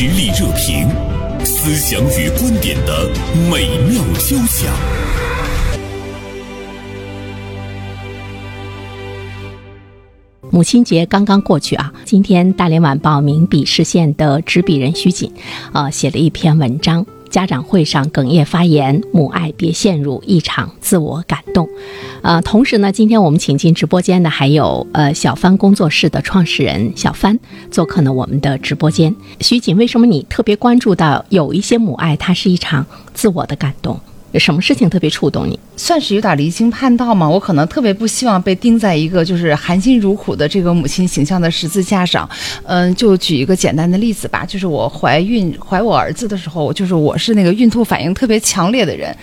[0.00, 0.88] 实力热评，
[1.44, 3.10] 思想与观点的
[3.50, 4.72] 美妙交响。
[10.50, 15.32] 母亲节刚刚过去啊，今天大连晚报名笔视线的执笔人徐锦，
[15.72, 17.04] 呃，写了一篇文章。
[17.30, 21.68] 家长会上哽咽发言，母爱别陷入一场自我感动。
[22.22, 27.38] 呃，同时呢，今天我们请进直播间的还有呃小帆工作室的创始人小帆
[27.70, 29.14] 做客呢我们的直播间。
[29.40, 34.00] 徐锦，为什么你特别关注到有一些母爱，它是一场自我的感动？
[34.32, 35.58] 有什么事情特别触动你？
[35.76, 37.28] 算是有点离经叛道吗。
[37.28, 42.28] 我可能特别不希望被钉在一个就是含辛茹苦的这个母亲形象的十字架上。
[42.64, 49.16] 嗯，就举一个简单的例子吧，就是我怀孕怀我儿子的时候，就是我是那个孕吐反应特别强烈的人。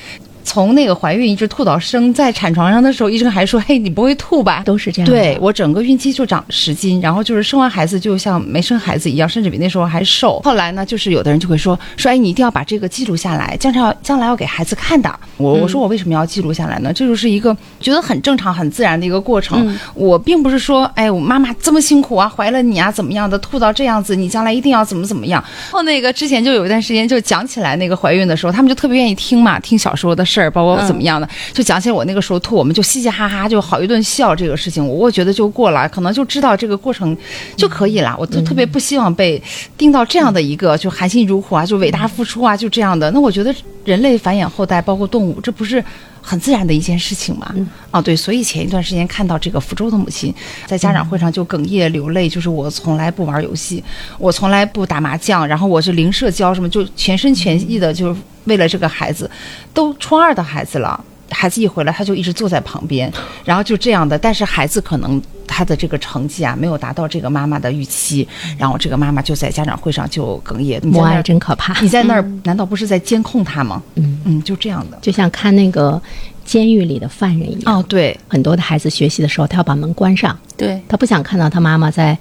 [0.45, 5.09] 从那个怀孕一直吐到生，在产床上的时候，医生还说：“嘿，你不会吐吧？”都是这样。
[5.09, 10.39] 对我整个孕期就长十斤，然后就是生完孩子就像没生孩子一样，甚至比那时候还瘦。
[10.43, 16.93] 后来呢，就是有的人就会说：“说哎，你一定要把这个记录下来，将来将来要给孩子看的。”我我说我为什么要记录下来呢？
[16.93, 19.77] 这就是一个觉得很正常、很自然的一个过程。
[19.95, 31.27] 我并不是说：“哎，我妈妈这么辛苦啊，怀了你啊，怎么样的，吐到这样子，你将来一定要怎么怎么样。”后那个之前就有一段时间就讲起来那个怀孕的时候，他们就特别愿意听嘛，听小时候的事儿，包括怎么样的。
[31.53, 37.15] 就讲起我那个时候吐，我们就嘻嘻哈哈，就好一顿笑这个事情，我觉得就过了，可能就知道这个过程
[37.55, 38.15] 就可以了。
[38.19, 39.41] 我就特别不希望被
[39.77, 43.09] 定到这样的一个，就含辛茹苦啊，就伟大付出啊，就这样的。
[43.11, 43.55] 那我觉得
[43.85, 45.81] 人类繁衍后代，包括动物，这不是
[46.27, 47.53] 很自然的一件事情吗？
[47.91, 48.15] 啊，对。
[48.15, 50.33] 所以前一段时间看到这个福州的母亲
[50.65, 53.83] 在家长会上就哽咽流泪，就是我从来不玩游戏，
[54.17, 59.29] 我从来不打麻将，然后我是零社交，什么就全身全意的，就是为了这个孩子，
[59.71, 60.99] 都初二的孩子了。
[61.29, 63.11] 孩子一回来，他就一直坐在旁边，
[63.43, 64.17] 然后就这样的。
[64.17, 70.79] 但是孩子可能他的这个成绩啊，没有达到这个妈妈的预期，然后这个妈妈就在家长会上就哽咽。
[70.85, 71.79] 母爱真可怕！
[71.81, 73.81] 你在那儿难道不是在监控他吗？
[73.95, 76.01] 嗯嗯，就这样的，就像看那个
[76.45, 77.79] 监狱里的犯人一样。
[77.79, 82.17] 哦，对，很多的孩子学习的时候，他要把门关上，对他不想看到他妈妈在，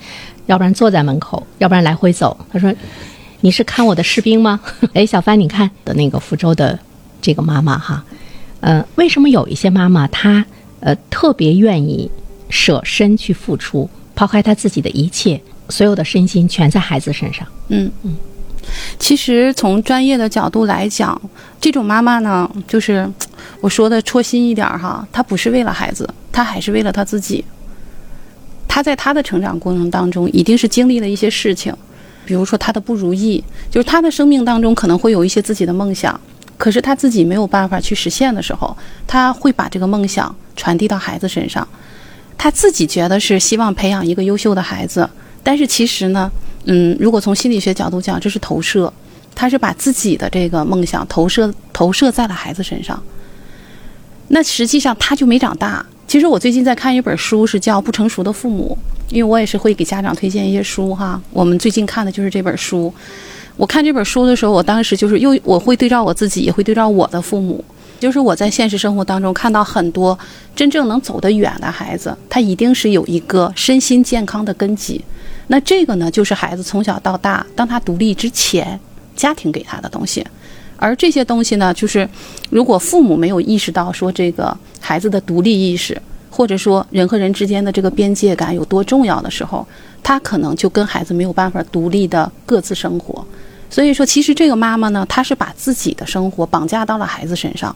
[0.46, 2.36] 要不然坐在门口，要不然来回走。
[2.52, 2.72] 他说
[3.42, 4.58] ：“你是看我的士兵吗？”
[4.94, 6.78] 哎，小帆，你看的那个福州的
[7.20, 8.02] 这个妈妈哈。
[8.64, 10.42] 呃，为什么有一些妈妈她
[10.80, 12.10] 呃特别愿意
[12.48, 15.38] 舍身去付出，抛开她自己的一切，
[15.68, 17.46] 所有的身心全在孩子身上？
[17.68, 18.16] 嗯嗯，
[18.98, 21.20] 其实从专业的角度来讲，
[21.60, 23.06] 这种妈妈呢，就是
[23.60, 27.44] 我说的戳心一点哈，她不是为了孩子，她还是为了她自己。
[28.66, 31.70] 她在她的成长过程当中，一定是经历了一些事情，
[32.24, 36.18] 比如说她的不如意，就是她的生命当中可能会有一些自己的梦想。
[36.56, 38.76] 可是他自己没有办法去实现的时候，
[39.06, 41.66] 他会把这个梦想传递到孩子身上。
[42.36, 45.08] 他自己觉得是希望培养一个优秀的孩子，
[45.42, 46.30] 但是其实呢，
[46.64, 48.92] 嗯，如果从心理学角度讲，这是投射，
[49.34, 53.02] 他是把自己的这个梦想投射投射在了孩子身上。
[54.28, 55.84] 那实际上他就没长大。
[56.06, 58.76] 其实我最近在看一本书，是叫《不成熟的父母》，
[59.14, 61.20] 因为我也是会给家长推荐一些书哈。
[61.30, 62.92] 我们最近看的就是这本书。
[63.56, 67.64] 我看这本书的时候，我当时就是又我会对照我自己，也会对照我的父母。
[68.00, 70.18] 就是我在现实生活当中看到很多
[70.54, 75.00] 真正能走得远的孩子，他一定是有一个身心健康的根基。
[75.46, 78.78] 那这个呢，就是孩子从小到大，当他独立之前，
[79.14, 80.26] 家庭给他的东西。
[80.76, 82.06] 而这些东西呢，就是
[82.50, 85.96] 如果父母没有意识到说这个孩子的独立意识，
[86.36, 89.64] 或者说人和人之间的这个边界感有多重要的时候，
[90.02, 93.24] 他可能就跟孩子没有办法独立的各自生活。
[93.70, 97.74] 所以说，其实这个妈妈呢，她是把自己的生活绑架到了孩子身上。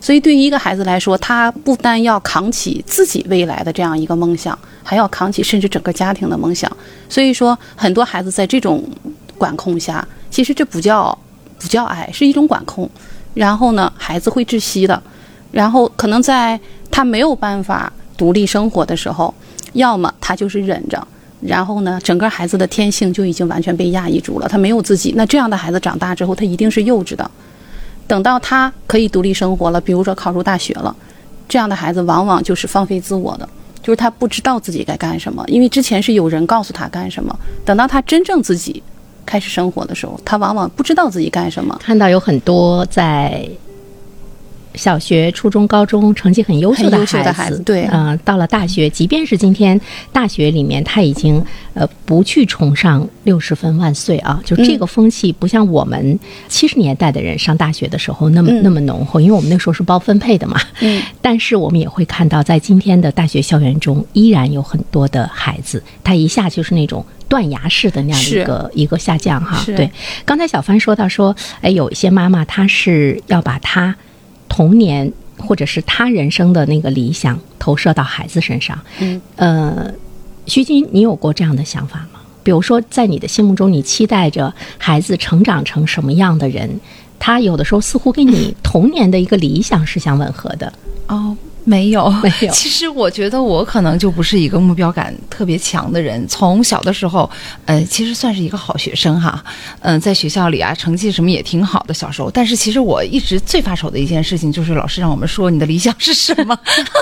[0.00, 6.70] 所以，对于一个孩子来说，他不单要扛起自己未来的这样一个梦想，还要扛起甚至整个家庭的梦想。
[7.08, 8.84] 所以说，很多孩子在这种
[9.36, 11.16] 管控下，其实这不叫
[11.58, 12.88] 不叫爱，是一种管控。
[13.34, 15.02] 然后呢，孩子会窒息的。
[15.50, 16.60] 然后可能在
[16.90, 19.32] 他没有办法独立生活的时候，
[19.72, 21.06] 要么他就是忍着。
[21.40, 25.14] 然后呢，整个孩子的天性就已经完全被压抑住了，他没有自己。
[25.16, 27.30] 那这样的孩子长大之后，他一定是幼稚的。
[28.08, 30.94] 等到他可以独立生活了，比如说考入大学了，
[31.48, 33.48] 这样的孩子往往就是放飞自我的，
[33.80, 37.38] 就是他不知道自己该干什么，因为之前是有人告诉他干什么。
[37.64, 38.82] 等到他真正自己
[39.24, 41.78] 开始生活的时候，他往往不知道自己干什么。
[41.80, 43.48] 看到有很多在。
[44.78, 49.78] 小学、初中、高中成绩很优秀的孩子，对，嗯，到了大学，即便是今天
[50.12, 51.44] 大学里面，他已经
[51.74, 60.60] 呃不去崇尚六十分万岁啊，就这个风气不像我们七十年代的人上大学的时候那么那么浓厚，因为我们那时候是包分配的嘛。
[60.80, 69.58] 嗯，但是我们也会看到，在今天的大学校园中，依然有很多的孩子，他一下就是那种断崖式的那样的一个一个下降哈。
[69.58, 69.74] 是。
[69.74, 69.90] 对，
[70.24, 73.94] 刚才小帆说到说，哎，有一些妈妈她是要把她
[74.48, 78.78] 童年或者是他人生的那个理想投射到孩子身上。
[78.98, 79.92] 嗯，呃，
[80.46, 82.20] 徐晶，你有过这样的想法吗？
[82.42, 86.80] 比如说，在你的心目中，你期待着孩子成长成什么样的人？
[87.18, 90.72] 他有的时候似乎跟你童年的一个理想是相吻合的。
[91.08, 91.36] 哦，
[91.68, 96.26] 没有，没有其实我觉得我可能就不是一个目标感特别强的人。
[96.26, 97.30] 从小的时候，
[97.66, 99.44] 呃，其实算是一个好学生哈，
[99.80, 101.92] 嗯、在学校里啊，成绩什么也挺好的。
[101.92, 106.58] 小时候，但是其实我一直最发愁的一件事情就是老师让我们说你的理想是什么。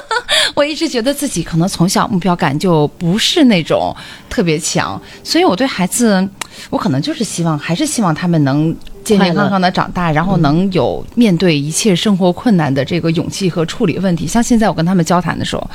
[0.54, 3.94] 我一直觉得自己可能从小目标感就不是那种
[4.28, 6.28] 特别强，所以我对孩子，
[6.70, 8.74] 我可能就是希望，还是希望他们能
[9.06, 14.26] 健健康康的长大，然后能有面对一切生活困难的这个勇气和处理问题。
[14.26, 15.70] 像现在我跟他们交谈的时候，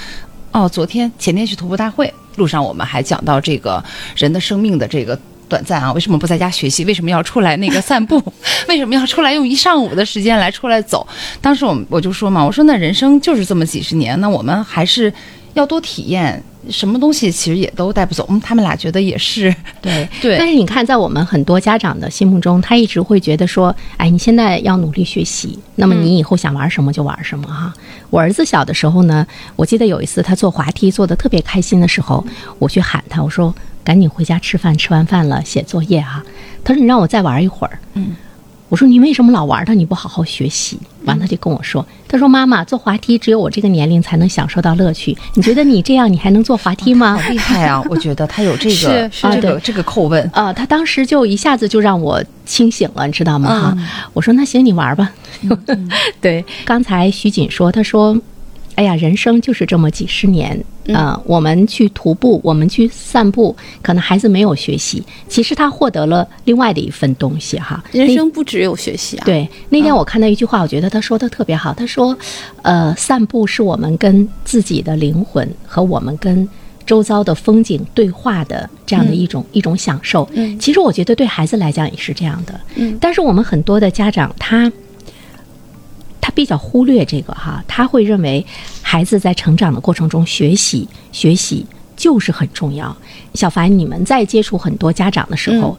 [0.51, 3.81] 哦，昨天前天去徒步大会路上，我们还讲到这个
[4.17, 5.17] 人的生命的这个。
[5.49, 6.85] 短暂啊，为什么不在家学习？
[6.85, 8.23] 为什么要出来那个散步？
[8.69, 11.05] 为什么要出来用一上午的时间来出来走？
[11.41, 15.13] 当时我我就说嘛，我说那人生就是这么几十年，那我们还是
[15.53, 16.41] 要多体验。
[16.69, 18.23] 什么东西其实也都带不走。
[18.29, 19.53] 嗯，他们俩觉得也是。
[19.81, 27.73] 对 对但是你看，在我们很多家长的心目中，他一直会觉得说，哎，你现在要努力学习，那么你以后想玩什么就玩什么哈。
[28.11, 29.25] 我儿子小的时候呢，
[29.55, 32.23] 我记得有一次他坐滑梯坐得特别开心的时候，
[32.59, 33.51] 我去喊他，我说
[33.83, 36.23] 赶紧回家吃饭，吃完饭了写作业哈。
[36.63, 37.79] 他说你让我再玩一会儿。
[37.95, 38.15] 嗯。
[38.71, 39.73] 我说你为什么老玩它？
[39.73, 40.79] 你不好好学习。
[41.03, 45.17] 完，他就跟我说：“他说妈妈，坐滑梯只有我这个年龄才能享受到乐趣。
[45.33, 47.83] 你觉得你这样，你还能坐滑梯吗？” 好厉害啊！
[47.89, 50.23] 我觉得他有这个是是这个对这个叩问。
[50.31, 53.49] 啊，他当时就一下子就让我清醒了，你知道吗？
[53.49, 55.11] 哈、嗯我说那行，你玩吧。
[56.21, 58.15] 对，刚才徐锦说，他说，
[58.81, 60.59] 哎呀，人生就是这么几十年。
[60.87, 67.83] 呃，我们去徒步，我们去散步，可能孩子没有学习，其实他获得了另外的一份东西哈。
[67.91, 69.23] 人生不只有学习啊。
[69.23, 71.71] 对，那天我看到一句话，我觉得他说的特别好。
[71.71, 72.17] 他说，
[72.63, 76.49] 呃，散步是我们跟自己的灵魂和我们跟
[76.83, 80.27] 周遭的风景对话的这样的一种、一种享受。
[80.33, 82.59] 嗯其实我觉得对孩子来讲也是这样的。
[82.77, 84.71] 嗯但是我们很多的家长他。
[86.21, 88.45] 他比较忽略这个哈，他会认为
[88.81, 91.65] 孩子在成长的过程中学习学习
[91.97, 92.95] 就是很重要。
[93.33, 95.77] 小凡，你们在接触很多家长的时候，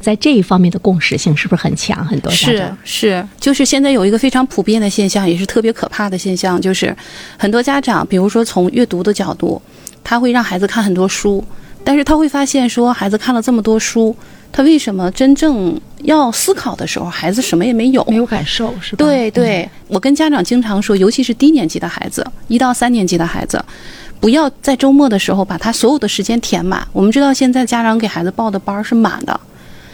[0.00, 2.04] 在这一方面的共识性是不是很强？
[2.04, 6.94] 很多家是是，就是现在有一个非常普遍的现象，也是特别可怕的现象，就是
[7.38, 9.60] 很多家长，比如说从阅读的角度，
[10.04, 11.44] 他会让孩子看很多书，
[11.82, 14.14] 但是他会发现说，孩子看了这么多书，
[14.52, 18.02] 他为什么真正要思考的时候，孩子什么也没有？
[18.08, 19.04] 没有感受是吧？
[19.04, 23.62] 对对，我跟家长经常说，尤其是低年级的孩子，一到三年级的孩子，
[24.18, 26.86] 不要在周末的时候把他所有的时间填满。
[26.92, 29.38] 我们知道现在家长给孩子报的班儿是满的，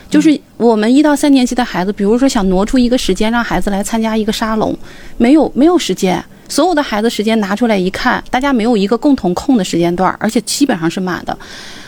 [0.08, 4.76] 就是我们一到三年级的孩子，比如说想挪出一个时间让孩子来参加一个沙龙，
[5.16, 6.22] 没有没有时间。
[6.48, 11.36] 所有的孩子时间拿出来一看，大家没有一个共同空的时间段儿，而且基本上是满的。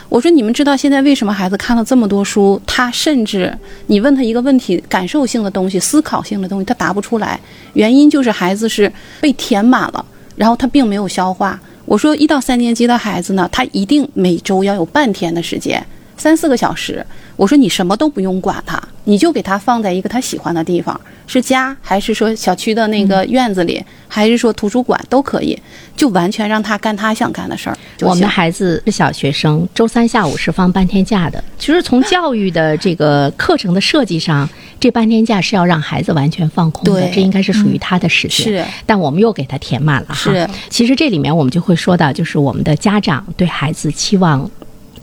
[0.08, 3.52] 我说你们知道现在为什么孩子看了这么多书，他甚至
[3.86, 7.40] 你问他一个问题，感受性的东西、思考性的东西，他答不出来，
[7.72, 10.04] 原因就是孩子是被填满了，
[10.36, 11.60] 然后他并没有消化。
[11.84, 15.84] 我说一到三年级的孩子呢，他一定每周要有半天的时间，
[16.16, 17.04] 三四个小时。
[17.36, 25.58] 我说你什么都不用管他，你就给他放在一个他喜欢的地方，是家还是说小区的那个院子里，还是说图书馆都可以，
[25.94, 27.76] 就完全让他干他想干的事儿。
[28.00, 31.42] 我们的孩子是小学生，周三下午是放半天假的。
[31.58, 34.48] 其实从教育的这个课程的设计上，
[34.80, 38.46] 这半天假是要让孩子完全放空的，这应该是属于他的时间。
[38.46, 40.14] 是但我们又给他填满了哈。
[40.14, 44.50] 是其实这里面我们就会说到，就是我们的家长对孩子期望。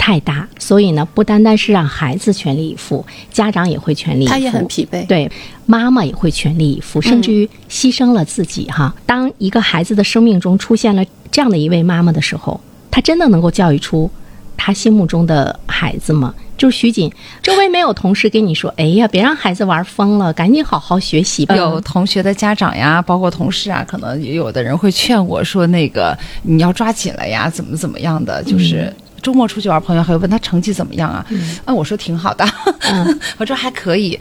[0.04, 4.34] 太大，所以呢，不单单是让孩子全力以赴，家长也会全力以赴。
[4.34, 5.06] 他也很疲惫。
[5.06, 5.32] 对，
[5.68, 8.92] 妈妈也会全力以赴，甚至于牺牲了自己哈。
[9.06, 14.10] 当一个孩子的生命中出现了这样的一位妈妈的时候，她真的能够教育出
[14.58, 16.34] 他心目中的孩子吗？
[16.58, 17.12] 就是徐锦，
[17.44, 28.92] 周围没有同事跟你说：“哎呀，别让孩子玩疯了，赶紧好好学习吧。”有同学的家长呀，包括同事啊，可能也有的人会劝我说：“那个你要抓紧了呀，怎么怎么样的？”就是
[29.22, 31.26] 周末出去玩，朋友还会问他成绩怎么样啊？
[31.66, 32.46] 啊，我说挺好的，
[33.38, 34.20] 我说还可以。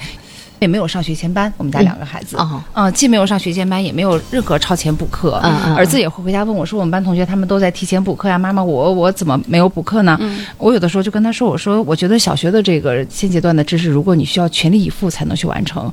[0.60, 5.36] 也没有上学前班，我们家两个孩子，哦嗯，既没有上学前班，也没有任何超前补课。
[5.74, 10.20] 儿子也会回家问我说：“我们班同学他们都在提前补课呀，妈妈，我我怎么没有补课呢？”
[10.58, 15.90] 我有的时候就跟他说：“我说，我觉得小学的这个现阶段的知识，如果你需要全力以赴才能去完成，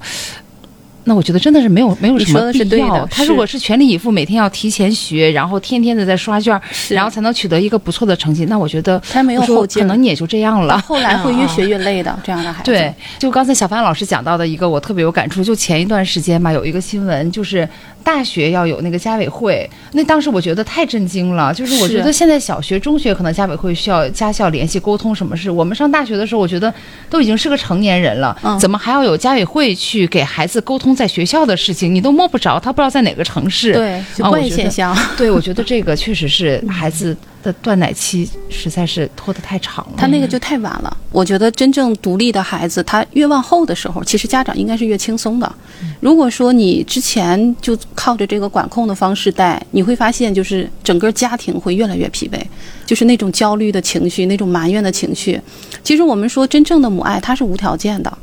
[1.08, 3.06] 那我觉得真的是没有没有什么必要。
[3.08, 10.78] 他如果是全力以赴，每天要提前学，然后天天的在刷卷儿，然后才能取得一个不错的成绩，那我觉得他没有后劲可能你也就这样了。
[10.82, 12.70] 后来会越学 越累的这样的孩子。
[12.70, 15.44] 对，就刚才小凡老师讲到的一个，我特别有感触。
[15.44, 17.68] 就前一段时间吧，有一个新闻，就是
[18.08, 21.54] 大学要有那个家委会，那当时我觉得太震惊了。
[21.54, 26.74] 就是我觉得现在小学、中学可能家委会需要家校联系沟通什么事，我们上大学的时候，我觉得
[27.10, 31.94] 都已经是个成年人了，嗯怎么还要有家委会去给孩子沟通在学校的事情？
[31.94, 33.74] 你都摸不着，他不知道在哪个城市。
[33.74, 34.98] 对，就啊我觉得怪现象。
[35.18, 37.14] 对，我觉得这个确实是 孩子
[37.48, 39.94] 的断奶期实在是拖得太长了。
[39.96, 40.98] 他那个就太晚了。
[41.14, 45.50] 我觉得真正独立的孩子，他越往后的时候，其实家长应该是越轻松的。
[46.02, 52.40] 如果说你之前就靠着这个管控的方式带，你会发现就是整个家庭会越来越疲惫，
[52.86, 55.40] 就是那种焦虑的情绪，那种埋怨的情绪。
[55.82, 58.18] 其实我们说真正的母爱，它是无条件的。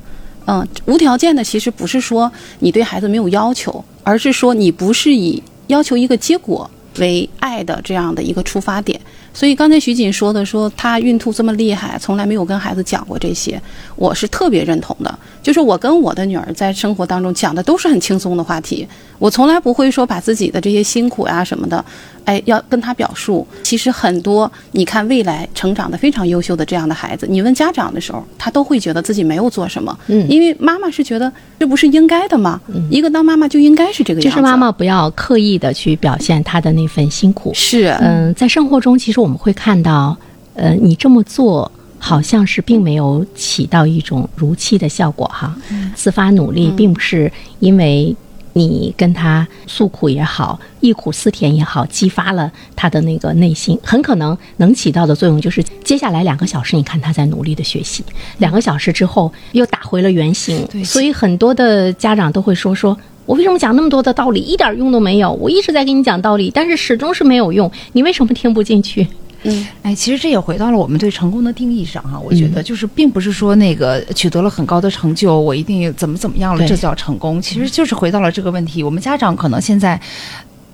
[0.47, 9.01] 嗯，无条件的其实不是说你对孩子没有要求，而是说你不是以要求一个结果为爱的这样的一个出发点。
[9.33, 13.61] 所以刚才徐锦说的，说她孕吐这么厉害，从来没有跟孩子讲过这些，
[13.97, 15.19] 我是特别认同的。
[15.43, 18.87] 就是我跟我的女儿在生活当中讲的都是很轻松的话题，
[19.19, 21.85] 我从来不会说把自己的这些辛苦呀、什么的，
[22.25, 23.47] 哎，要跟他表述。
[23.63, 32.61] 其实很多，你看未来成长的非常优秀的这样的孩子，你问家长的时候，他都会觉得自己没有做什么，嗯因为妈妈是觉得这不是应该的吗？
[32.91, 37.53] 一个当妈妈就应该是这个样子，就是妈妈不要刻意的去表现她的那份辛苦。
[37.55, 40.17] 是嗯、在生活中，其实我们会看到，
[40.55, 45.55] 呃，你这么做好像是并没有起到一种如期的效果哈。
[45.95, 48.15] 自发努力，并不是因为
[48.55, 58.03] 你跟他诉苦也好，忆苦思甜也好，激发了他的那个内心，很可能能起到的作用就是，接下来两个小时，你看他在努力的学习，
[58.39, 60.67] 两个小时之后又打回了原形。
[60.73, 62.97] 对所以很多的家长都会说说。
[63.27, 65.33] 我为什么讲那么多的道理，一点用都没有？
[65.33, 67.73] 我一直在给你讲道理，但是始终是没有用。
[67.95, 69.09] 你为什么听不进去？
[69.45, 77.41] 嗯，哎，其实这也回到了我们对成功的定义上哈、我觉得就是并不是说那个取得了很高的成就，我一定怎么怎么样了，这叫成功。
[77.41, 80.01] 其实就是回到了这个问题，我们家长可能现在。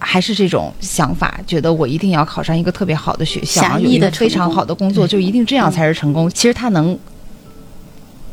[0.02, 6.26] 还是这种想法，觉得我一定要考上一个特别好的学校，狭然后有一个非常好的工作，就一定这样才是成功。
[6.30, 6.98] 其实他能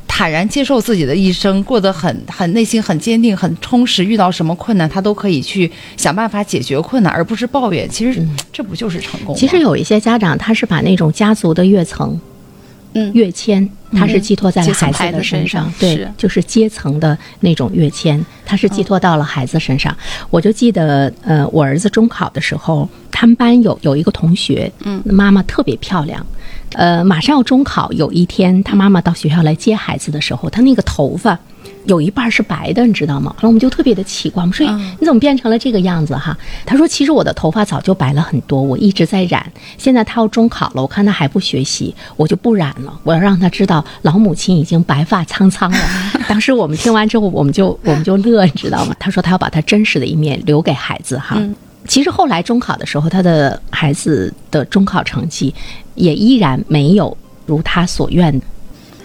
[0.08, 7.88] 坦然接受自己的一生，过得很很内心很坚定、很充实，遇到什么困难他都可以去想办法解决困难，而不是抱怨。
[7.90, 9.40] 其实这不就是成功吗？
[9.40, 12.22] 其实有一些家长，他是把那种家族的跃层、嗯
[13.14, 19.96] 跃迁，它是寄托在了孩子的身上对是，就是阶层的那种跃迁，它是寄托到了孩子身上。
[20.30, 26.26] 我就记得，呃，我儿子中考的时候，他们班有有一个同学，嗯，妈妈特别漂亮。
[26.74, 31.40] 呃，马上要中考，有一天他妈妈到学校来接孩子的时候，他那个头发
[31.86, 33.34] 有一半是白的，你知道吗？
[33.38, 36.38] 然后我们就特别的奇怪，我们说、嗯你怎么变成了这个样子哈？
[36.66, 39.46] 他说其实我的头发早就白了很多，我一直在染。
[39.78, 43.00] 现在他要中考了，我看他还不学习，我就不染了。
[43.04, 45.80] 我要让他知道老母亲已经白发苍苍了。
[46.28, 48.96] 当时我们听完之后，我们就我们就乐，你知道吗？
[49.00, 51.36] 他说他要把他真实的一面留给孩子哈。
[51.38, 51.56] 嗯
[51.88, 55.56] 其实后来中考的时候，他的孩子的中考成绩
[55.96, 58.46] 也依然没有如他所愿的。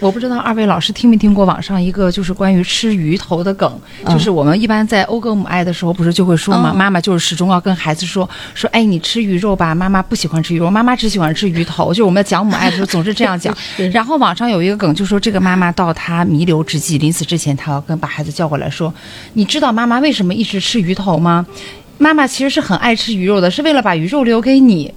[0.03, 11.91] 我不知道二位老师听没听过网上一个就是关于吃鱼头的梗，嗯就是我们一般在讴歌母爱的时候，不是就会说嘛，嗯妈妈就是始终要跟孩子说说，哎，你吃鱼肉吧，妈妈不喜欢吃鱼肉，妈妈只喜欢吃鱼头。
[11.91, 13.57] 就是我们在讲母爱的时候，总是这样讲。
[13.95, 18.93] 然后网上有一个梗，就说这个妈妈到她弥留之际，临死之前，她要跟把孩子叫过来说，
[19.35, 21.47] 你知道妈妈为什么一直吃鱼头吗？
[21.99, 24.93] 妈妈其实是很爱吃鱼肉的，是为了把鱼肉留给你。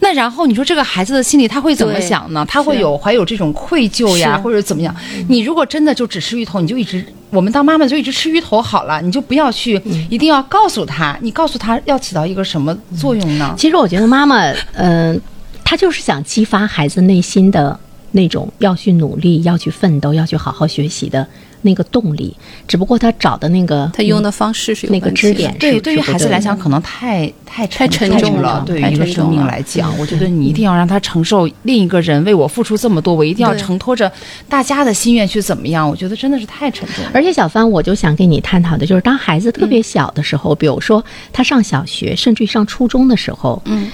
[0.00, 2.44] 那然后你说这个孩子的心里他会怎么想呢？
[2.48, 4.94] 他会有怀有这种愧疚呀，或者怎么样？
[5.28, 13.54] 你如果真的就只吃鱼头，你就一直我们当妈妈就一直吃鱼头好了，你就不要去，一定要告诉他，你告诉他要起到一个什么作用呢？
[13.58, 15.20] 其实我觉得妈妈，嗯、
[15.64, 17.78] 她就是想激发孩子内心的
[18.12, 21.26] 那种要去努力、要去奋斗、要去好好学习的
[21.62, 22.36] 那个动力。
[22.66, 28.58] 只不过他找的那个他用的方式是有那个支点对，是对于孩子来讲，可能太太太沉重重了。
[28.58, 34.10] 了对于太一个生命来讲，我觉得你一定要让他承受另一个人为我付出这么多，我一定要承托着
[34.48, 35.88] 大家的心愿去怎么样？
[35.88, 37.10] 我觉得真的是太沉重了。
[37.14, 43.90] 而且小帆，我就想跟你探讨的就是，当孩子特别小的时候，比如说他上小学，甚至于上初中的时候，嗯，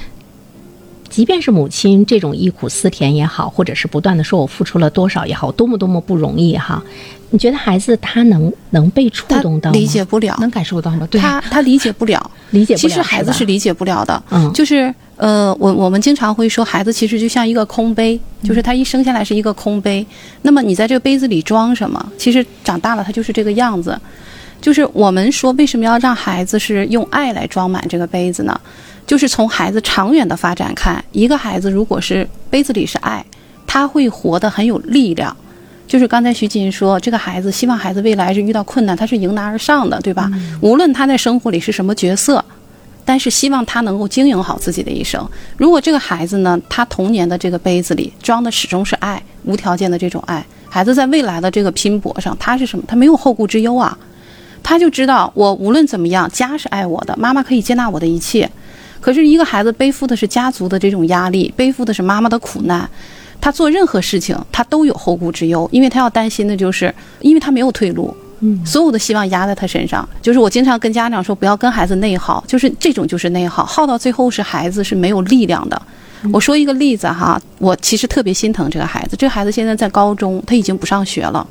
[1.15, 6.83] 即便是母亲这种忆苦思甜也好，或者是不断的说我付出了多少也好，多么多么不容易哈，
[7.31, 9.77] 你觉得孩子他能能被触动到吗？
[9.79, 11.07] 理解不了，能感受到吗？
[11.09, 20.05] 对，他他理解不了， 理解不了，其实孩子是理解不了的，嗯就是呃，我我们经常会说，孩子其实就像一个空杯，就是他一生下来是一个空杯，
[20.43, 23.97] 那么你在这个杯子里装什么，其实长大了他就是这个样子。
[24.65, 28.59] 就是我们说为什么要让孩子是用爱来装满这个杯子呢？
[29.07, 33.23] 就是从孩子长远的发展看，一个孩子如果是杯子里是爱，
[33.67, 35.37] 他会活得很有力量。
[35.87, 40.31] 就是刚才徐锦说，这个孩子希望孩子未来是遇到困难，他是迎难而上的，对吧？
[40.63, 42.43] 无论他在生活里是什么角色，
[43.05, 45.29] 但是希望他能够经营好自己的一生。
[45.59, 52.85] 如果这个孩子呢，他童年的这个杯子里装的始终是爱，无条件的这种爱，孩子在未来的这个拼搏上，他是什么？
[52.89, 53.97] 他没有后顾之忧啊，
[54.65, 58.51] 他就知道我无论怎么样，家是爱我的，妈妈可以接纳我的一切。
[59.01, 62.89] 可是，一个孩子背负的是家族的这种压力，背负的是妈妈的苦难，
[63.39, 70.09] 他做任何事情他都有后顾之忧，因为他要担心的就是，因为他没有退路，嗯所有的希望压在他身上。
[70.23, 75.83] 就是我经常跟家长说，不要跟孩子内耗，就是这种就是内耗，耗到最后是孩子是没有力量的。
[76.33, 81.47] 我说一个例子哈，我其实特别心疼这个孩子，这个孩子现在在高中，他已经不上学了。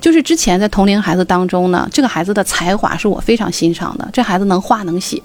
[0.00, 5.20] 就是之前在同龄孩子当中呢，这个孩子的才华是我非常欣赏的，这孩子能画能写，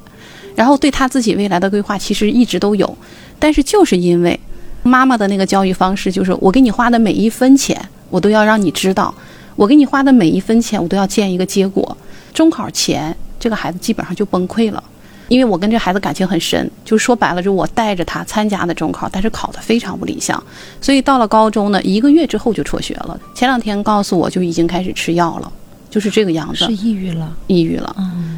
[0.56, 2.98] 然后对他自己未来的规划其实一直都有，
[3.38, 4.40] 但是就是因为
[4.82, 9.14] 妈妈的那个教育方式，就是我给你花的每一分钱，我都要让你知道，
[9.56, 11.96] 我给你花的每一分钱，我都要见一个结果。
[12.34, 14.84] 中考前，这个孩子基本上就崩溃了。
[15.28, 20.42] 因为我跟这孩子感情很深，就说白了，就是我带着他参加的中考，但是考得非常不理想，
[20.82, 23.20] 所以到了高中呢，一个月之后就辍学了。
[23.34, 25.52] 前两天告诉我就已经开始吃药了，
[25.90, 27.36] 就是这个样子，是抑郁了。
[27.48, 27.96] 抑郁了。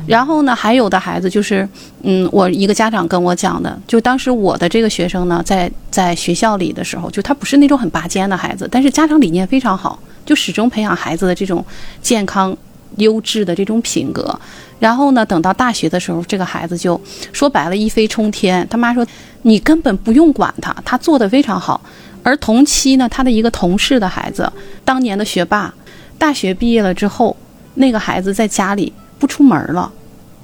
[0.08, 1.68] 然后呢，还有的孩子就是，
[2.04, 11.66] 嗯，我一个家长跟我讲的，就当时我的这个学生呢，在在学校里的时候，就他不是那种很拔尖的孩子，但是家长理念非常好，就始终培养孩子的这种
[12.04, 12.56] 健康、
[12.98, 14.38] 优质的这种品格。
[14.80, 17.00] 然后呢，等到大学的时候，这个孩子就
[17.32, 18.68] 说白了，一飞冲天。
[18.70, 19.06] 他妈说，
[19.44, 21.80] 你根本不用管他，他做得非常好。
[22.24, 24.52] 而同期呢，他的一个同事的孩子，
[24.84, 25.74] 当年的学霸，
[26.18, 27.36] 大学毕业了之后，
[27.76, 29.92] 那个孩子在家里不出门了。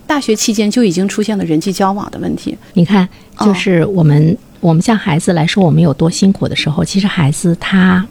[0.08, 2.58] 大学期间就已经出现了人际交往的问题。
[2.74, 3.08] 你看，
[3.40, 8.06] 就是我们、我们向孩子来说，我们有多辛苦的时候，其实孩子他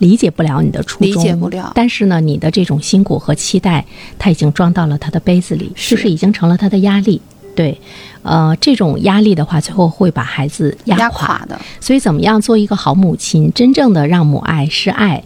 [0.00, 1.72] 理解不了你的初衷，理解不了。
[1.74, 3.86] 但是呢，你的这种辛苦和期待，
[4.18, 5.94] 他已经装到了他的杯子里，是。
[5.94, 7.22] 就是已经成了他的压力。
[7.54, 7.78] 对，
[8.22, 11.10] 呃，这种压力的话，最后会把孩子压压。
[11.10, 15.22] 垮的，所以，怎么样做一个好母亲，真正的让母爱是爱，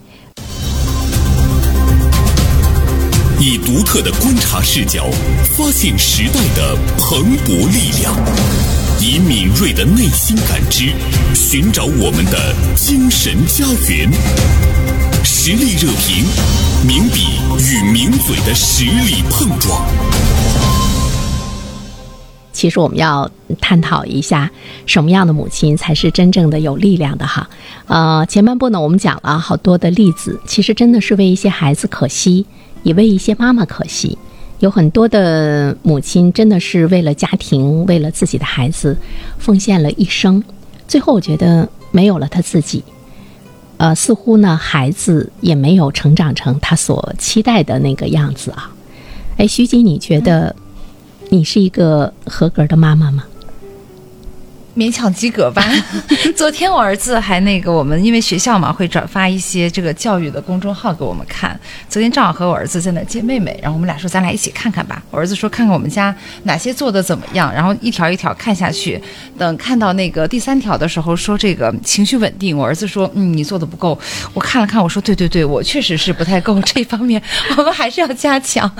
[3.38, 5.04] 以独特的观察视角，
[5.56, 8.12] 发现时代的蓬勃力量；
[9.06, 10.90] 以敏锐的内心感知，
[11.34, 14.10] 寻找我们的精神家园。
[15.22, 16.24] 实力热评，
[16.86, 19.84] 名笔与名嘴的实力碰撞。
[22.54, 24.50] 其实我们要探讨一下，
[24.86, 27.46] 什么样的母亲才是真正的有力量的哈？
[27.88, 32.46] 呃，前半部呢，我们讲了好多的例子，其实真的是为一些孩子可惜，
[32.82, 34.16] 也为一些妈妈可惜。
[34.64, 38.96] 有很多的母亲真的是为了家庭，为了自己的孩子，
[39.38, 40.42] 奉献了一生，
[40.88, 42.82] 最后我觉得没有了他自己。
[43.76, 48.72] 呃，似乎呢，孩子也没有成长成他所期待的那个样子啊。
[49.36, 50.56] 哎，徐锦，你觉得
[51.28, 53.22] 你是一个合格的妈妈吗？
[54.76, 55.64] 勉强及格吧。
[56.36, 61.58] 昨天我儿子还那个，我们因为学校嘛会转发一些这个教育的公众号给我们看。
[61.88, 65.02] 昨天正好和我儿子在那接妹妹，然后我们俩说咱俩一起看看吧。
[65.10, 69.00] 我儿子说看看我们家哪些做的怎么样，然后一条一条看下去。
[69.38, 73.98] 等看到那个第三条的时候，说这个情绪稳定，我儿子说嗯你做的不够。
[74.32, 77.22] 我看了看，我说对对对，我确实是不太够这方面，
[77.56, 78.70] 我们还是要加强。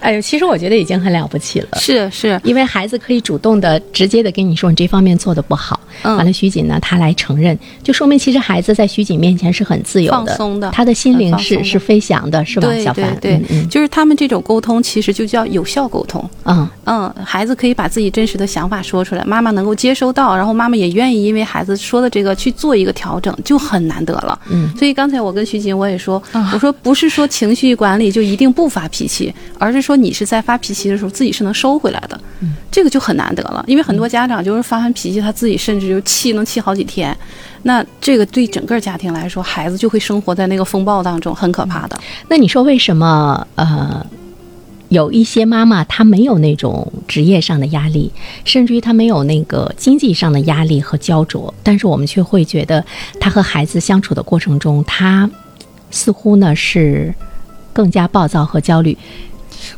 [0.00, 1.68] 哎呦，其实我觉得已经很了不起了。
[1.78, 6.16] 是是，因为孩子可以主动的、直接的跟你说你这方面做的不好，嗯。
[6.16, 12.66] 完了徐锦呢，他来承认，就说明其实孩子在徐锦面前是很自由的，放松的他的心灵是是飞翔的，是吧？
[12.66, 13.68] 对小凡，对对，嗯嗯。
[13.68, 16.28] 就是他们这种沟通其实就叫有效沟通。
[16.44, 24.38] 嗯，嗯，孩子可以把自己真实的想法说出来，妈妈能够接收到，然后妈妈也愿意因为孩子说的这个去做一个调整，就很难得了。
[24.48, 26.50] 嗯，所以刚才我跟徐锦我也说，啊。
[26.52, 32.54] 我说不是说情绪管理就一定不发脾气，而是说你是在发脾气的时候自己是能收回来的，嗯。
[32.72, 33.64] 这个就很难得了。
[33.66, 37.16] 因为很多家长就是发完脾气，他自己甚至就气能气好几天，
[37.62, 41.98] 那这个对整个家庭来说，孩子就会生活在那个风暴当中，很可怕的。
[42.28, 44.04] 那你说为什么呃？
[44.90, 48.10] 有一些妈妈，她没有那种职业上的压力，
[48.44, 52.84] 甚至于她没有那个经济上的压力和焦灼，但是我们却会觉得，
[53.20, 55.30] 她和孩子相处的过程中，她
[55.92, 57.14] 似乎呢是
[57.72, 58.98] 更加暴躁和焦虑。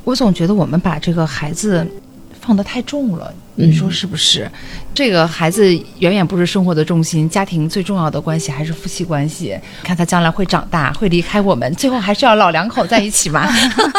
[0.03, 1.87] 我总觉得我们把这个孩子
[2.45, 4.51] 放得太重了，嗯你说是不是？
[4.93, 5.65] 这个孩子
[6.01, 9.57] 远远不是生活的重心，家庭最重要的关系还是夫妻关系。
[9.85, 13.49] 看他将来会长大，会离开我们，最后还是要老两口在一起嘛。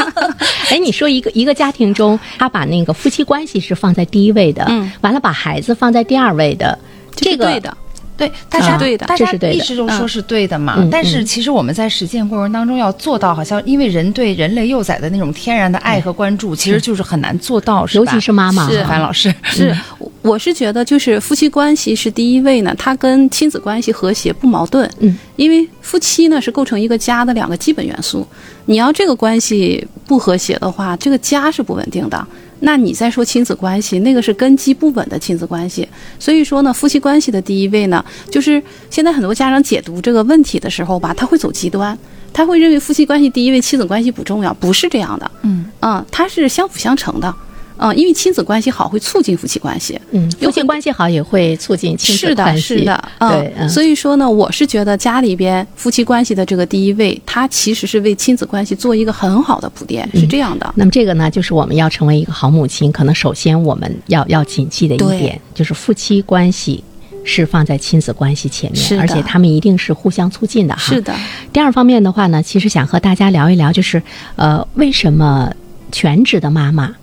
[0.70, 6.78] 哎，你说一个一个家庭中，他把那个夫妻关系是放在第一位的，嗯，完了把孩子放在第二位的，
[7.16, 7.78] 这个对的。
[8.16, 10.76] 对，大家、对的大家一直都说是对的嘛。
[10.78, 18.06] 嗯但是其实我们在实践过程当中要做到，好像因为人对人类幼崽的那种天然的爱和关注，其实就是很难做到，是吧？
[18.06, 18.90] 尤其是妈妈是哈。
[18.90, 19.76] 樊老师，是，
[20.24, 24.90] 我是觉得就是夫妻关系是第一位呢，它跟亲子关系和谐不矛盾。
[25.00, 28.26] 嗯，因为夫妻呢是构成一个家的两个基本元素，
[28.66, 32.26] 你要这个关系不和谐的话，这个家是不稳定的。
[32.62, 35.86] 那你再说亲子关系，那个是根基不稳的亲子关系。
[36.18, 41.98] 所以说呢，夫妻关系的第一位呢，就是现在很多家长解读这个问题的时候吧，他会走极端，
[42.32, 45.30] 他会认为夫妻关系第一位，亲子关系不重要，不是这样的。
[45.42, 47.36] 嗯嗯，它是相辅相成的。
[47.78, 50.00] 嗯，因为亲子关系好会促进夫妻关系。
[50.12, 60.74] 嗯，夫妻关系好也会促进亲子的，关系，是的，对，嗯，嗯所以说呢，我是觉得家里边夫妻关系的这个第一位，它其实是为亲子关系做一个很好的铺垫，嗯是这样的。
[60.76, 66.84] 那么这个呢，就是我们要成为一个好母亲，可能首先我们要要谨记的一点，就是夫妻关系
[67.26, 70.94] 是放在亲子关系前面，而且他们一定是互相促进的哈。
[70.94, 71.14] 是的，
[71.52, 74.02] 第二方面的话呢，其实想和大家聊一聊，就是
[74.36, 75.52] 呃，为什么
[75.92, 76.94] 全职的妈妈，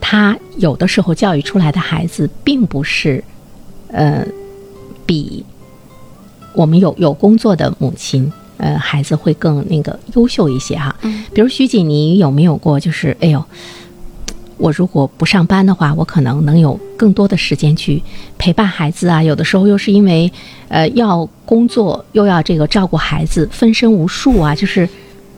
[0.00, 3.22] 她有的时候教育出来的孩子，并不是
[3.88, 4.26] 呃
[5.04, 5.44] 比
[6.54, 8.32] 我们有有工作的母亲。
[8.58, 10.96] 呃，孩子会更那个优秀一些哈。
[11.02, 13.44] 嗯比如徐锦，你有没有过就是，哎呦，
[14.56, 18.02] 我如果不上班的话，我可能能有更多的时间去
[18.38, 19.22] 陪伴孩子啊。
[19.22, 20.32] 有的时候又是因为，
[20.68, 24.54] 呃，要工作又要这个照顾孩子，分身无术啊。
[24.54, 24.88] 就是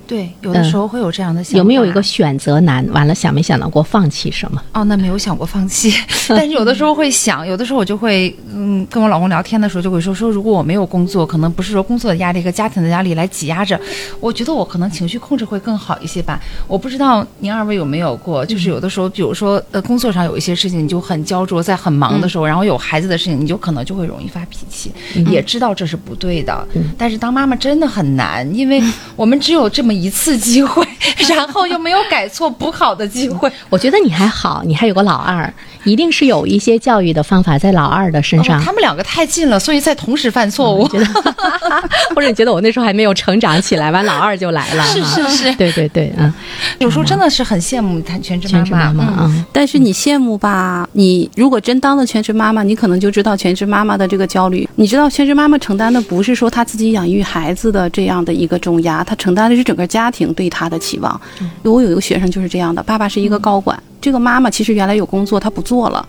[0.09, 1.59] 对，有的时候会有这样的想法。
[1.59, 2.85] 有没有一个选择难？
[2.93, 4.61] 完了，想没想到过放弃什么？
[4.73, 5.93] 哦，那没有想过放弃，
[6.31, 13.79] 但是有的时候会想，有的时候我就会，嗯，跟我老公聊天的时候就会说说，如果我没有工作，可能不是说工作的压力和家庭的压力来挤压着，
[14.19, 16.41] 我觉得我可能情绪控制会更好一些吧。
[16.67, 24.91] 我不知道您二位有没有过，就是有的时候，比如说呃，工作上有一些事情你就很焦灼，在很忙的时候，然后有孩子的事情，你就可能就会容易发脾气，
[25.31, 26.67] 也知道这是不对的，
[26.97, 28.83] 但是当妈妈真的很难，因为
[29.15, 30.87] 我们只有这么一次机会，
[31.29, 33.51] 然后又没有改错补考的机会。
[33.69, 35.53] 我觉得你还好，你还有个老二，
[35.85, 38.61] 一定是有一些教育的方法在老二的身上。
[38.61, 40.87] 哦他们两个太近了，所以在同时犯错误。
[40.89, 41.07] 觉得，
[42.15, 46.33] 或者你觉得我那时候还没有成长起来，完老二就来了，是哈是是对对对，嗯，
[46.79, 50.89] 有时候真的是很羡慕她全职全职妈妈妈嗯啊，但是你羡慕吧？
[50.93, 54.69] 你如果真当了全职妈妈，你可能就知道全职妈妈的这个焦虑。
[54.77, 61.21] 你知道全职妈妈承担的不是说她自己养育孩子的这样的一个重压，她承担的是整个家庭对他的期望。
[61.63, 66.07] 我有一个学生就是这样的，爸爸是一个高管，这个妈妈其实原来有工作，她不做了。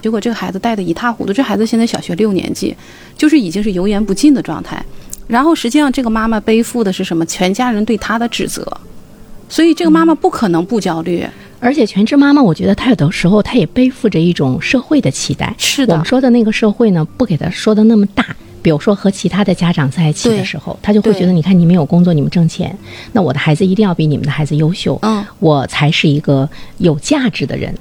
[0.00, 2.74] 结果这个孩子带的一塌糊涂，这孩子现在小学六年级，
[3.16, 4.80] 就是已经是油盐不进的状态。
[5.26, 7.26] 然后实际上这个妈妈背负的是什么？
[7.26, 8.64] 全家人对她的指责，
[9.48, 11.26] 所以这个妈妈不可能不焦虑。
[11.58, 15.52] 而且全职妈妈，我觉得她有的时候她也背负着一种社会的期待。
[15.58, 18.24] 是的我们说的那个社会呢，不给她说的那么大。
[18.66, 22.76] 比如说和其他的家长在一起的时候，他就会觉得，你看你们有工作，你们挣钱，
[23.12, 27.72] 那我的孩子一定要比你们的孩子优秀，嗯，我才是一个有价值的人。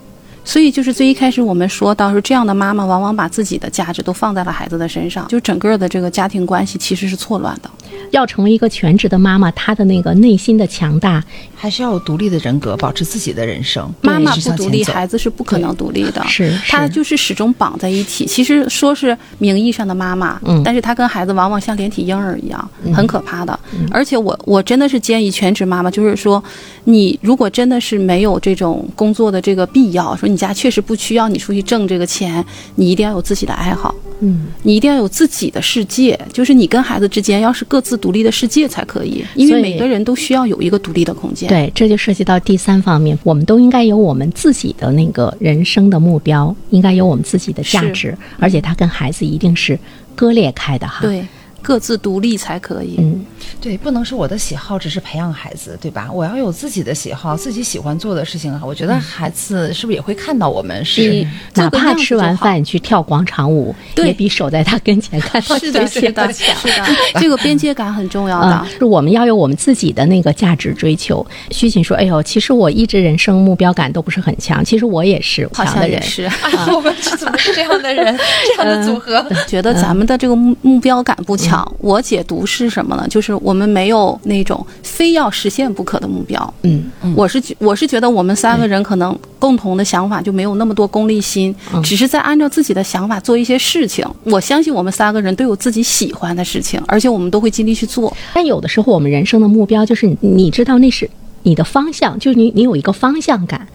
[0.44, 7.72] 所以就是最一开始我们说到说这样的妈妈，往往把自己的价值都放在了孩子的身上，就整个的这个家庭关系其实是错乱的。
[8.12, 11.24] 要成为一个全职的妈妈，她的那个内心的强大，
[11.66, 13.92] 还是要有独立的人格，保持自己的人生。
[14.02, 16.24] 妈妈不独立，孩子是不可能独立的。
[16.28, 18.24] 是她是就是始终绑在一起。
[18.28, 23.60] 其实说是名义上的妈妈，嗯但是他跟孩子往往像连体婴儿一样，很可怕的。
[23.90, 26.44] 而且我我真的是建议全职妈妈，就是说，
[26.84, 33.96] 你如果真的是没有这种工作的这个必要，说你家确实不需要你出去挣这个钱，你一定要有自己的爱好。
[34.20, 41.50] 嗯，你一定要有自己的世界，就是你跟孩子之间要是各自独立的世界才可以，因为每个人都需要有一个独立的空间。
[41.56, 49.80] 对，这就涉及到第三方面，我们都应该有我们自己的那个人生的目标，应该有我们自己的价值，而且他跟孩子一定是
[50.16, 51.26] 割裂开的哈。，对，
[51.66, 52.96] 各自独立才可以。
[53.00, 53.26] 嗯，
[53.60, 56.08] 对，不能是我的喜好只是培养孩子，对吧？
[56.12, 58.62] 我要有自己的喜好，自己喜欢做的事情啊。
[58.64, 66.56] 我觉得孩子是不是也会看到我们是你哪怕吃完饭去跳广场舞，也比守在他跟前看到是的，这些是的，强。
[66.56, 66.86] 是的，
[67.20, 68.68] 这个边界感很重要的啊、。
[68.78, 71.26] 是我们要有我们自己的那个价值追求。
[71.50, 76.02] 徐锦说：“哎呦，其实我一直人生目标感都不是很强，其实我也是好强的人。
[76.02, 78.16] 像也是， 哎，我们是怎么是这样的人，
[78.58, 79.26] 这样的组合？
[79.48, 83.08] 觉得咱们的这个目目标感不强，场，我解读是什么呢？
[83.08, 86.54] 就是我们没有那种非要实现不可的目标。
[86.64, 94.06] 嗯嗯我是觉我是觉得我们三个人可能共同的想法就没有那么多功利心，嗯只是在按照自己的想法做一些事情。
[94.26, 98.14] 我相信我们三个人都有自己喜欢的事情，而且我们都会尽力去做。
[98.34, 101.10] 但有的时候我们人生的目标就是你你知道那是
[101.44, 103.66] 你的方向，就是你你有一个方向感。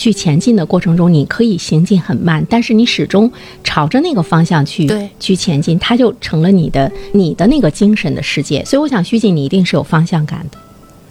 [0.00, 3.30] 去前进的过程中，你可以行进很慢，但是你始终
[3.62, 8.64] 朝着那个方向去对去前进，它就成了你的你的那个精神的世界。
[8.64, 10.58] 所以我想，徐静，你一定是有方向感的，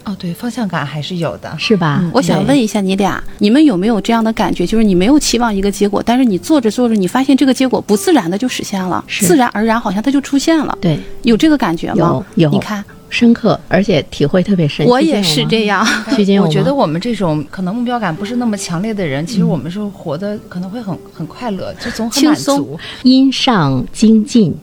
[0.02, 1.54] 哦，对，方向感还是有的。
[1.56, 2.10] 是吧？
[2.12, 4.66] 我想问一下你俩，你们有没有这样的感觉？
[4.66, 10.76] 就是你没有期望一个结果，但是你做着做着，你发现这个结果不自然的就实现了，是自然而然好像它就出现了。
[10.80, 12.24] 对，有这个感觉吗？
[12.34, 14.86] 有有你看，深刻，而且体会特别深。
[14.86, 15.86] 我也是这样。
[16.16, 22.80] 徐金，我觉得我们这种可能目标感不是那么强烈的人，其实我们是活得可能会很很快乐，就总很满轻松足。
[23.02, 24.54] 因上精进，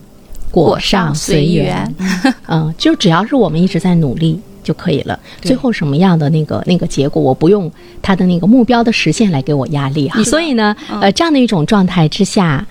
[0.50, 1.96] 果上随随缘。
[2.48, 5.20] 嗯，就只要是我们一直在努力就可以了。
[5.42, 7.70] 最后什么样的那个那个结果，我不用
[8.02, 10.24] 他的那个目标的实现来给我压力哈。
[10.24, 12.66] 所以呢，呃，这样的一种状态之下，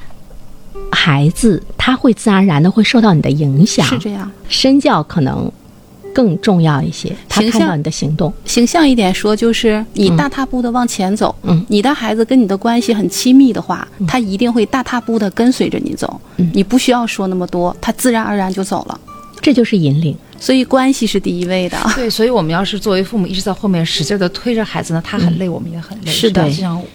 [0.90, 3.84] 孩子他会自然而然的会受到你的影响。
[3.86, 4.30] 是这样。
[4.48, 5.50] 身教可能
[6.16, 8.32] 更重要一些，他形象看到你的行动。
[8.46, 18.98] 形象一点说，就是你大踏步的往前走，嗯你的孩子跟你的关系很亲密的话，他一定会大踏步的跟随着你走，嗯你不需要说那么多，他自然而然就走了。
[19.42, 20.16] 这就是引领。
[20.38, 21.78] 所以关系是第一位的。
[21.96, 26.10] 对，所以我们要是作为父母一直在后面使劲的推着孩子呢，他很累，我们也很累。
[26.10, 26.44] 是的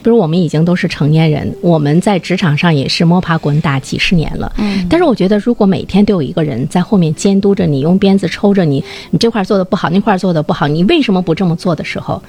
[0.04, 4.52] 比如我们已经都是成年人，我们在职场上也是摸爬滚打几十年了。
[4.58, 12.22] 嗯，但是我觉得，如果每天都有一个人在后面监督着你，用鞭子抽着你，你这块做的不好，那块做的不好，你为什么不这么做的时候，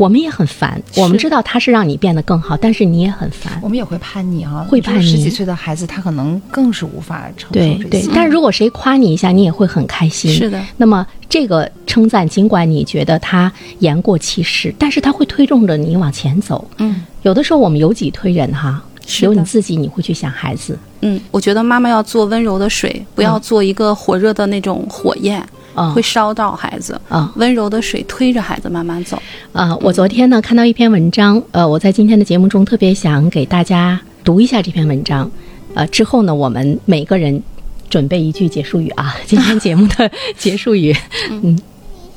[0.00, 0.82] 我们也很烦。
[0.96, 3.60] 我们知道他是让你变得更好，但是你也很烦。
[3.62, 10.32] 我们也会叛逆啊，会叛逆十几岁的孩子，他可能更是无法承受对对这些。，但是如果谁夸你一下，你也会很开心。
[10.32, 10.58] 是的。
[10.78, 16.66] 那么这个称赞，尽管你觉得他言过其实，但是他会推动着你往前走。
[16.78, 20.78] 嗯有的时候我们由己推人哈，只有你自己，你会去想孩子。
[21.02, 25.46] 嗯，我觉得妈妈要做温柔的水，不要做一个火热的那种火焰，
[25.80, 27.00] 啊会烧到孩子。
[27.08, 29.20] 啊温柔的水推着孩子慢慢走。
[29.52, 29.76] 啊！
[29.80, 35.28] 我昨天呢看到一篇文章，呃，我在今天的节目中特别想给大家读一下这篇文章。
[35.74, 37.42] 呃，之后呢，我们每个人
[37.88, 40.94] 准备一句结束语啊， 今天节目的结束语。
[41.30, 41.58] 嗯，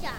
[0.02, 0.10] 小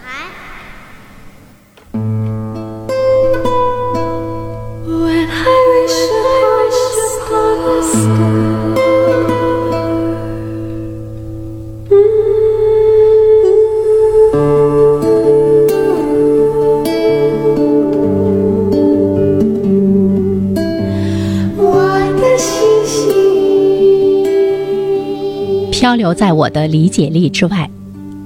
[25.85, 27.69] 漂流在我的理解力之外。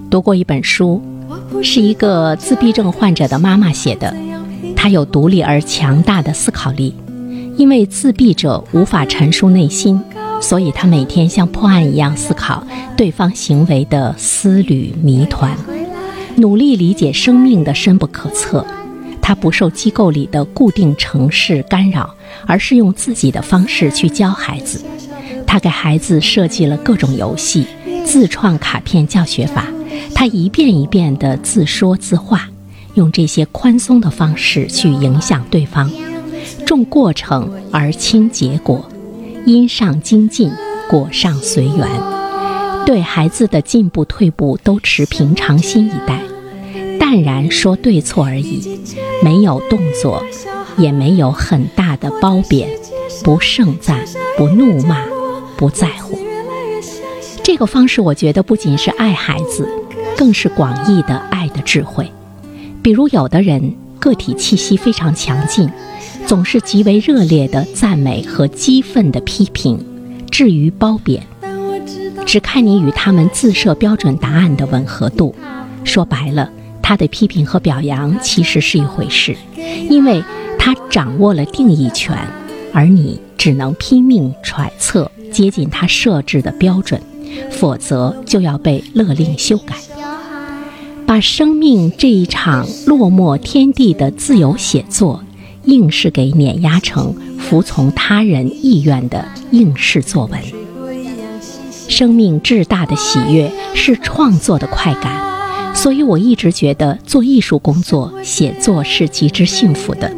[0.09, 1.03] 读过一本书，
[1.61, 4.15] 是一个自闭症患者的妈妈写的。
[4.77, 6.95] 她有独立而强大的思考力，
[7.57, 10.01] 因为自闭者无法陈述内心，
[10.41, 12.65] 所以她每天像破案一样思考
[12.97, 15.53] 对方行为的思缕谜团，
[16.37, 18.65] 努力理解生命的深不可测。
[19.21, 22.15] 她不受机构里的固定程式干扰，
[22.47, 24.81] 而是用自己的方式去教孩子。
[25.49, 27.67] 他给孩子设计了各种游戏，
[28.05, 29.65] 自创卡片教学法。
[30.15, 32.49] 他一遍一遍地自说自话，
[32.95, 35.91] 用这些宽松的方式去影响对方，
[36.67, 38.87] 重过程而轻结果，
[39.47, 40.53] 因上精进，
[40.91, 41.89] 果上随缘。
[42.85, 46.21] 对孩子的进步退步都持平常心以待，
[46.99, 48.79] 淡然说对错而已，
[49.25, 50.23] 没有动作，
[50.77, 52.69] 也没有很大的褒贬，
[53.25, 54.05] 不盛赞，
[54.37, 55.05] 不怒骂，
[55.59, 56.19] 不在乎。
[57.43, 59.69] 这个方式，我觉得不仅是爱孩子，
[60.17, 62.11] 更是广义的爱的智慧。
[62.83, 65.69] 比如，有的人个体气息非常强劲，
[66.27, 69.85] 总是极为热烈的赞美和激愤的批评，
[70.31, 71.27] 至于褒贬，
[72.25, 75.35] 只看你与他们自设标准答案的吻合度。
[75.85, 76.51] 说白了，
[76.83, 79.35] 他的批评和表扬其实是一回事，
[79.89, 80.23] 因为
[80.59, 82.17] 他掌握了定义权，
[82.73, 87.01] 而你只能拼命揣测接近他设置的标准，
[87.51, 89.77] 否则就要被勒令修改。
[91.07, 95.25] 把生命这一场落寞天地的自由写作，
[95.65, 100.39] 硬是给碾压成服从他人意愿的应试作文。
[101.89, 110.15] 生命至大的喜悦是创作的快感，所以我一直觉得做艺术工作、写作是极之幸福的，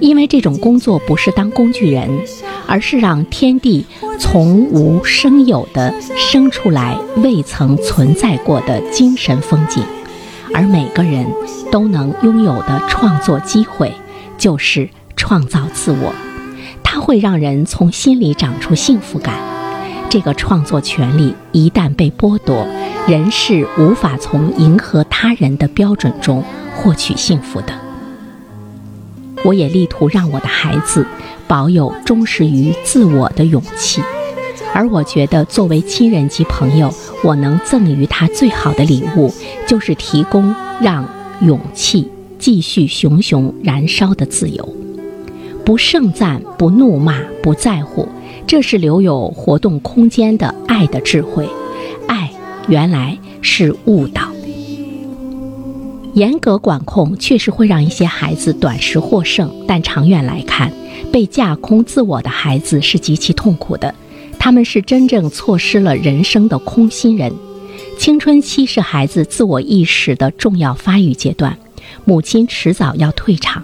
[0.00, 2.08] 因为这种工作不是当工具人，
[2.70, 3.84] 而是让天地
[4.16, 9.82] 从无生有的生出来未曾存在过的精神风景，
[10.54, 11.26] 而每个人
[11.72, 13.92] 都能拥有的创作机会，
[14.38, 16.14] 就是创造自我。
[16.84, 19.34] 它会让人从心里长出幸福感。
[20.08, 22.64] 这个创作权利一旦被剥夺，
[23.08, 26.44] 人是无法从迎合他人的标准中
[26.76, 27.74] 获取幸福的。
[29.42, 31.04] 我也力图让我的孩子
[31.50, 34.00] 保有忠实于自我的勇气，
[34.72, 39.34] 而我觉得作为亲人及朋友，我能赠予他最好的礼物，
[39.66, 41.04] 就是提供让
[41.40, 42.08] 勇气
[42.38, 44.76] 继续熊熊燃烧的自由。
[45.64, 48.08] 不盛赞，不怒骂，不在乎，
[48.46, 51.48] 这是留有活动空间的爱的智慧。
[52.06, 52.30] 爱
[52.68, 54.29] 原来是误导。
[56.14, 60.72] 严格管控确实会让一些孩子短时获胜，但长远来看，
[61.12, 63.94] 被架空自我的孩子是极其痛苦的。
[64.38, 67.32] 他们是真正错失了人生的空心人。
[67.98, 71.58] 青春期是孩子自我意识的重要发育阶段，
[72.04, 73.62] 母亲迟早要退场。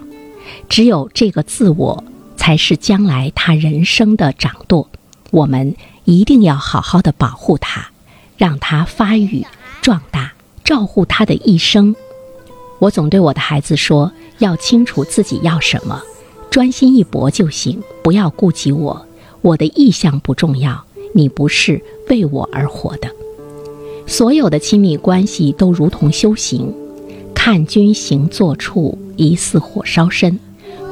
[0.69, 2.03] 只有这个自我，
[2.35, 4.87] 才是将来他人生的掌舵。
[5.31, 7.89] 我们一定要好好的保护他，
[8.37, 9.45] 让他发育
[9.81, 10.33] 壮大，
[10.63, 11.95] 照顾他的一生。
[12.79, 16.01] 我总对我的孩子说：要清楚自己要什么，
[16.49, 19.05] 专心一搏就行，不要顾及我。
[19.41, 23.09] 我的意向不重要，你不是为我而活的。
[24.05, 26.73] 所有的亲密关系都如同修行，
[27.33, 30.39] 看君行坐处，疑似火烧身。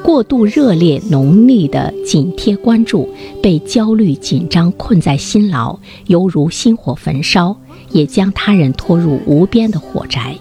[0.04, 3.10] 过度热烈、浓烈的紧贴关注，
[3.41, 7.56] 被焦虑、紧张困在心牢，犹如心火焚烧，
[7.89, 10.36] 也将他人拖入无边的火宅。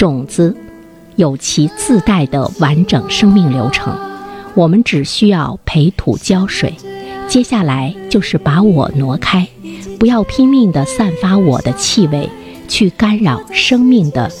[0.00, 0.56] 种子
[1.16, 3.94] 有其自带的完整生命流程，
[4.54, 6.74] 我们只需要培土浇水。
[7.28, 9.46] 接下来就是把我挪开，
[9.98, 12.30] 不要拼命地散发我的气味，
[12.66, 14.32] 去干扰生命的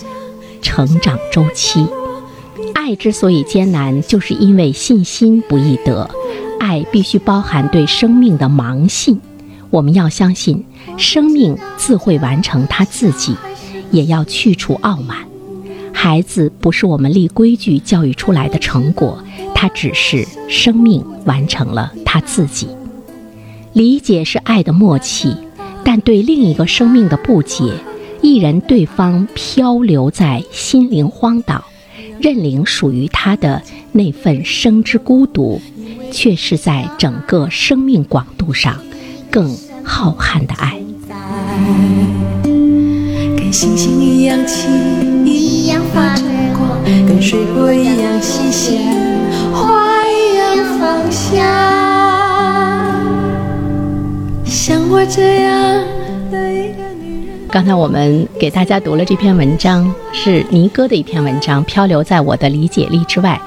[0.62, 1.86] 成长周期。
[2.72, 6.08] 爱之所以艰难，就是因为信心不易得。
[6.58, 9.20] 爱必须包含对生命的盲信，
[9.68, 10.64] 我们要相信
[10.96, 13.36] 生命自会完成它自己，
[13.90, 15.18] 也要去除傲慢。
[16.02, 19.22] 孩子不是我们立规矩教育出来的成果，
[19.54, 22.68] 他只是生命完成了他自己。
[23.74, 25.36] 理解是爱的默契，
[25.84, 27.74] 但对另一个生命的不解，
[28.22, 31.62] 一人对方漂流在心灵荒岛，
[32.18, 33.60] 认领属于他的
[33.92, 35.60] 那份生之孤独，
[36.10, 38.80] 却是在整个生命广度上
[39.30, 40.80] 更浩瀚的爱。
[43.36, 44.70] 跟星星一样轻，
[47.06, 48.80] 跟水果一样新鲜，
[49.52, 51.44] 花一样芳香。
[54.44, 55.84] 像我这样
[56.30, 57.48] 的一个女人。
[57.48, 63.40] 刚才我们给大家读了这篇文章，是尼哥的一篇文章，《漂流在我的理解力之外》，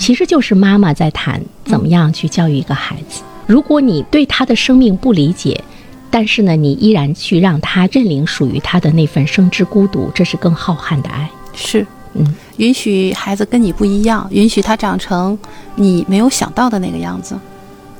[0.00, 3.22] 其实就是妈妈在谈怎么样去教育一个孩子。
[3.46, 5.62] 如果你对他的生命不理解，
[6.10, 11.30] 但是呢，你依然去让他认领属于他的那份生之孤独，这是更浩瀚的爱。
[11.54, 11.86] 是，
[12.18, 15.38] 嗯，允许孩子跟你不一样，允许他长成
[15.74, 17.38] 你没有想到的那个样子。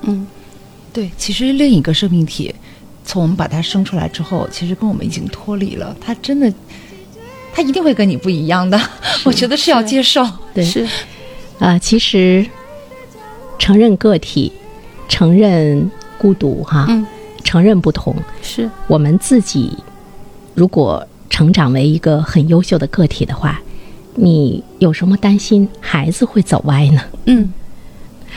[0.03, 0.27] 嗯，
[0.93, 2.55] 对，其实另一个生命体，
[3.05, 5.97] 从我们把它生出来之后，其实跟我们已经脱离了。
[6.01, 6.53] 他真的，
[7.53, 8.81] 他一定会跟你不一样的。
[9.25, 10.27] 我觉得是要接受。
[10.55, 10.87] 对，是，
[11.59, 12.47] 啊、其实
[13.59, 14.53] 承认个体，
[15.09, 17.05] 承认孤独，哈，嗯，
[17.43, 19.77] 承认不同，是，我们自己
[20.55, 23.61] 如果成长为一个很优秀的个体的话，
[24.17, 27.01] 你有什么担心孩子会走歪呢？
[27.27, 27.53] 嗯，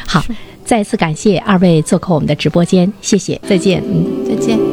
[0.06, 0.24] 好，
[0.64, 3.82] 再次感谢二位做客我们的直播间，谢谢，再见。
[3.86, 4.26] 嗯。
[4.28, 4.60] 再见。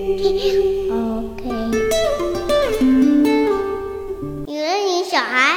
[0.93, 1.49] OK，
[4.47, 5.57] 女人你小孩。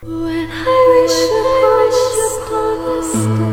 [0.00, 1.18] When I wish
[2.46, 3.47] upon a star,